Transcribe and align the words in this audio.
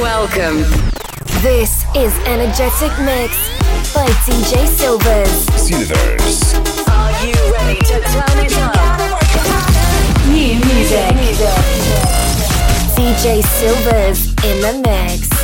Welcome. 0.00 0.58
This 1.40 1.84
is 1.96 2.14
Energetic 2.26 2.92
Mix 3.00 3.48
by 3.94 4.06
DJ 4.26 4.66
Silvers. 4.66 5.28
Silvers. 5.60 6.54
Are 6.88 7.26
you 7.26 7.34
ready 7.52 7.80
to 7.80 8.00
turn 8.00 8.38
it 8.44 8.56
up? 8.58 9.00
New 10.28 10.56
music. 10.72 11.14
DJ 12.96 13.42
Silvers 13.42 14.28
in 14.44 14.60
the 14.60 14.82
mix. 14.86 15.43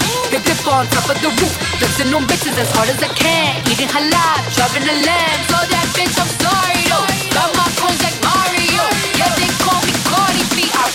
Dip 0.61 0.73
on 0.73 0.85
top 0.87 1.09
of 1.09 1.17
the 1.21 1.29
roof, 1.41 1.57
flexing 1.79 2.13
on 2.13 2.21
bitches 2.29 2.53
as 2.53 2.69
hard 2.73 2.89
as 2.89 3.01
I 3.01 3.07
can. 3.17 3.57
Eating 3.65 3.87
halal, 3.89 4.37
driving 4.53 4.85
a 4.85 4.93
lamb. 5.09 5.39
So 5.49 5.57
that 5.57 5.89
bitch, 5.97 6.13
I'm 6.21 6.29
sorry 6.37 6.85
though. 6.85 7.01
Got 7.33 7.49
my 7.57 7.65
coins 7.81 7.97
like 8.05 8.13
Mario. 8.21 8.85
Yeah, 9.17 9.33
they 9.41 9.49
call 9.57 9.81
me 9.81 9.93
Cardi 10.05 10.45
B. 10.53 10.69
I 10.69 10.85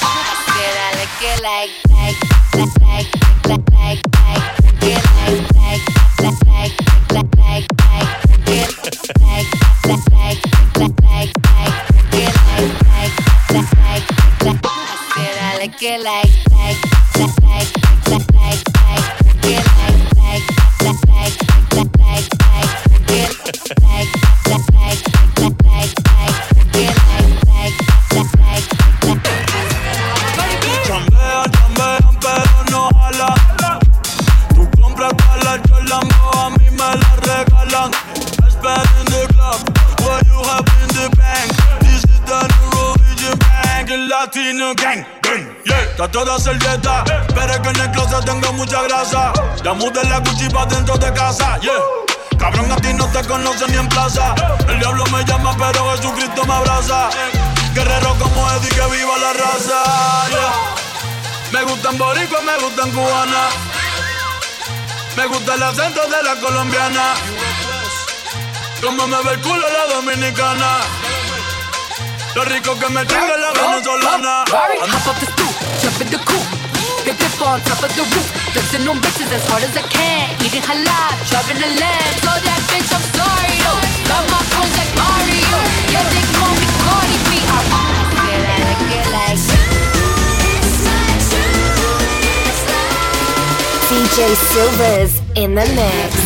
like 0.95 1.19
it 1.19 1.43
like, 1.43 1.75
like, 1.91 2.15
like, 2.55 2.79
like, 2.87 3.11
like, 3.51 3.67
like, 3.83 4.07
like, 4.07 4.71
like, 5.19 5.51
like, 5.51 5.83
like, 6.23 6.31
like, 6.31 6.79
like, 7.11 7.35
like, 7.51 7.67
like, 7.67 7.67
like. 7.67 8.07
like 15.59 15.83
like 15.83 16.31
like 16.51 16.86
pero 47.35 47.53
es 47.53 47.61
que 47.61 47.69
en 47.71 47.81
el 47.81 47.91
closet 47.93 48.25
tengo 48.25 48.53
mucha 48.53 48.83
grasa. 48.83 49.33
Ya 49.65 49.73
mudé 49.73 50.05
la 50.05 50.19
Gucci 50.19 50.49
pa' 50.51 50.67
dentro 50.67 50.97
de 50.99 51.13
casa, 51.13 51.59
yeah. 51.61 51.73
Cabrón, 52.39 52.71
a 52.71 52.77
ti 52.77 52.93
no 52.93 53.07
te 53.09 53.25
conocen 53.25 53.71
ni 53.71 53.79
en 53.79 53.89
plaza. 53.89 54.35
El 54.69 54.79
diablo 54.79 55.05
me 55.07 55.25
llama, 55.25 55.57
pero 55.57 55.91
Jesucristo 55.97 56.45
me 56.45 56.53
abraza. 56.53 57.09
Guerrero 57.73 58.15
como 58.19 58.51
Eddie, 58.53 58.69
que 58.69 58.87
viva 58.97 59.19
la 59.19 59.33
raza, 59.33 60.29
yeah. 60.29 60.53
Me 61.53 61.63
gustan 61.65 61.97
boricua, 61.97 62.41
me 62.43 62.57
gustan 62.63 62.91
cubana. 62.91 63.49
Me 65.17 65.27
gusta 65.27 65.55
el 65.55 65.63
acento 65.63 66.03
de 66.03 66.23
la 66.23 66.37
colombiana. 66.37 67.15
Como 68.83 69.07
me 69.07 69.23
ve 69.23 69.31
el 69.33 69.41
culo 69.41 69.67
la 69.69 69.95
dominicana. 69.95 70.79
Lo 72.35 72.45
rico 72.45 72.79
que 72.79 72.89
me 72.91 73.07
tenga 73.07 73.37
la 73.39 73.53
venezolana. 73.53 74.45
Up 75.07 75.19
the 75.19 75.27
stoop, 75.27 76.26
jump 77.07 77.21
in 77.21 77.29
the 77.29 77.37
coop. 77.37 77.37
Big 77.37 77.39
dip 77.39 77.47
on 77.47 77.61
top 77.63 77.83
of 77.83 77.91
the 77.95 78.03
roof. 78.03 78.27
Flexing 78.53 78.89
on 78.89 78.99
bitches 78.99 79.31
as 79.33 79.47
hard 79.47 79.63
as 79.63 79.77
I 79.77 79.83
can. 79.87 80.35
Eating 80.43 80.63
halal, 80.63 81.13
driving 81.31 81.63
a 81.63 81.71
lamb. 81.79 82.15
So 82.23 82.33
that 82.35 82.61
bitch, 82.71 82.91
I'm 82.91 83.05
sorry 83.15 83.55
though. 83.63 83.81
Got 84.11 84.25
my 84.31 84.43
coins 84.51 84.75
like 84.75 84.93
Mario. 84.99 85.59
Yeah, 85.93 86.05
they 86.11 86.25
call 86.35 86.55
me 86.55 86.67
Cardi 86.83 87.19
B. 87.29 87.39
I 87.47 87.63
like 88.43 88.91
it 88.91 89.07
like. 89.15 89.39
DJ 93.87 94.35
Silvers 94.35 95.23
in 95.37 95.55
the 95.55 95.67
mix. 95.75 96.26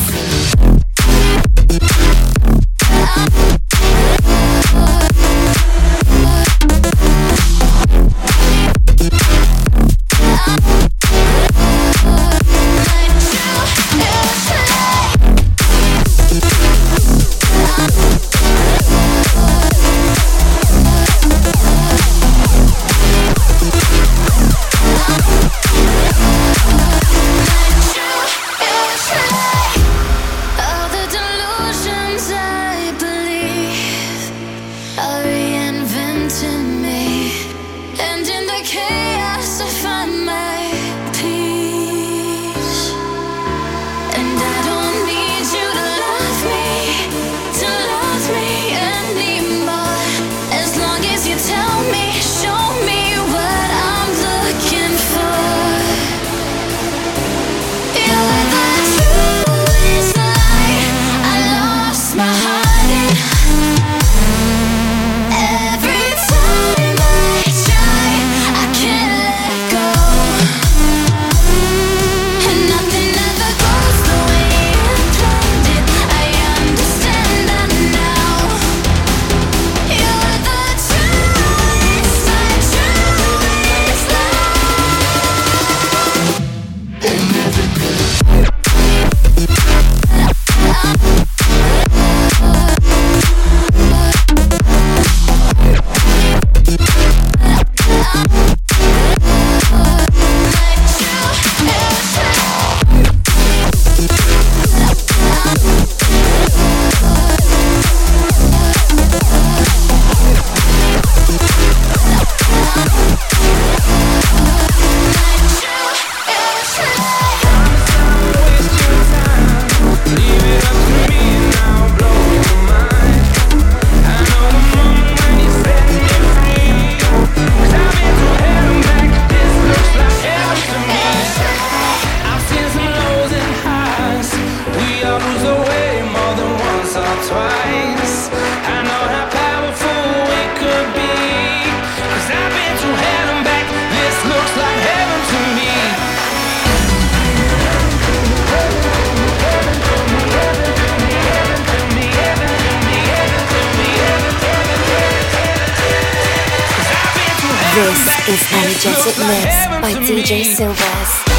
DJ 160.20 160.44
Silvers. 160.44 161.29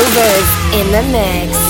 Silvers 0.00 0.48
in 0.72 0.92
the 0.92 1.02
mix. 1.12 1.69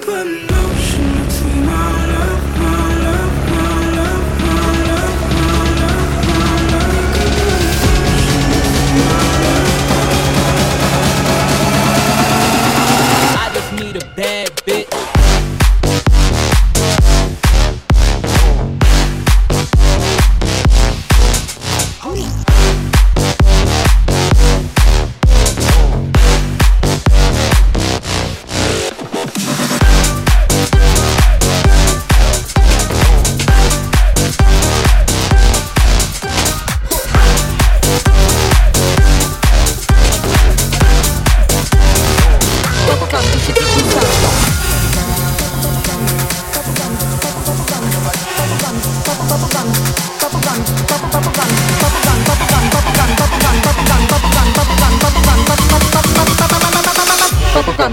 put 0.00 0.53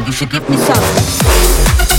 you 0.05 0.11
should 0.11 0.29
give 0.29 0.47
me 0.49 0.57
some. 0.57 1.90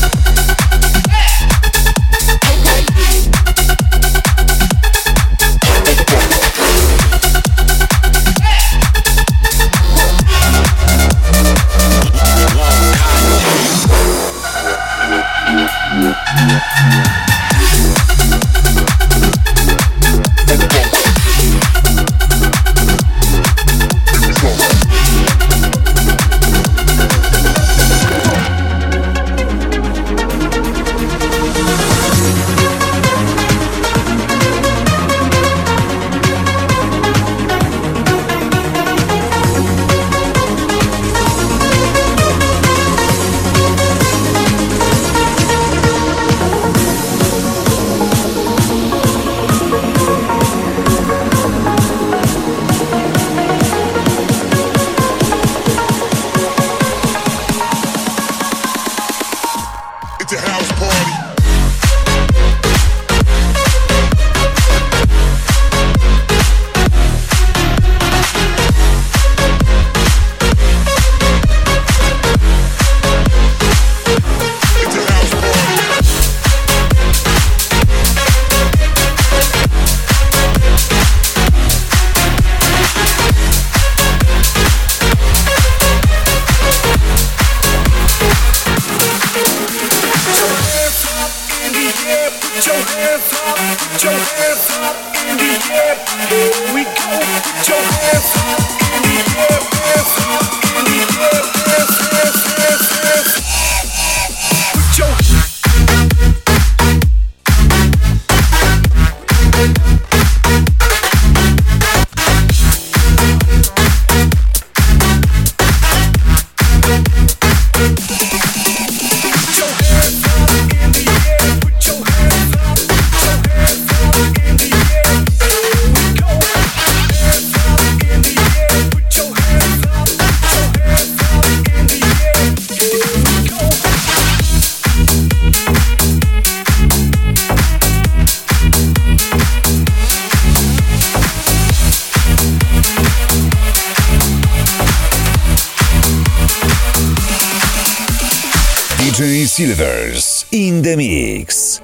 The 150.83 150.97
mix. 150.97 151.81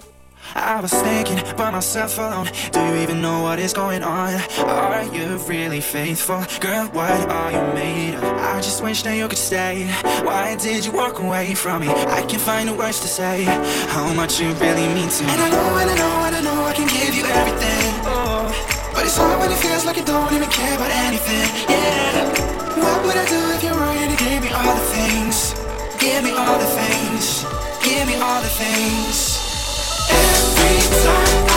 I 0.55 0.81
was 0.81 0.93
thinking 0.93 1.39
by 1.57 1.71
myself 1.71 2.19
alone. 2.19 2.49
Do 2.73 2.81
you 2.81 2.97
even 2.97 3.23
know 3.23 3.43
what 3.43 3.61
is 3.61 3.73
going 3.73 4.03
on? 4.03 4.35
Are 4.59 5.05
you 5.15 5.37
really 5.47 5.81
faithful? 5.81 6.45
Girl, 6.59 6.87
what 6.89 7.31
are 7.31 7.53
you 7.53 7.75
made 7.75 8.15
of? 8.17 8.25
I 8.25 8.61
just 8.61 8.83
wish 8.83 9.03
that 9.05 9.15
you 9.15 9.29
could 9.29 9.39
stay. 9.39 9.87
Why 10.25 10.57
did 10.57 10.85
you 10.85 10.91
walk 10.93 11.21
away 11.21 11.55
from 11.55 11.83
me? 11.83 11.89
I 11.89 12.23
can't 12.23 12.43
find 12.43 12.69
the 12.69 12.75
words 12.75 12.99
to 13.01 13.09
say 13.09 13.45
how 13.95 14.13
much 14.15 14.41
you 14.41 14.49
really 14.55 14.89
mean 14.95 15.09
to 15.09 15.25
me. 15.25 15.31
And 15.31 15.43
I 15.43 15.51
know, 15.51 15.79
and 15.79 15.91
I 15.91 15.97
know, 15.97 16.25
and 16.27 16.37
I 16.37 16.41
know 16.41 16.65
I 16.65 16.73
can 16.75 16.89
give 16.89 17.15
you 17.15 17.25
everything. 17.25 17.93
Oh, 18.03 18.51
but 18.95 19.05
it's 19.05 19.17
hard 19.17 19.39
when 19.39 19.53
it 19.53 19.59
feels 19.59 19.85
like 19.85 19.97
you 19.97 20.05
don't 20.05 20.33
even 20.33 20.49
care 20.51 20.75
about 20.75 20.91
anything. 20.91 21.68
All 28.23 28.43
the 28.43 28.49
things. 28.49 29.39
Every 30.11 31.03
time 31.03 31.48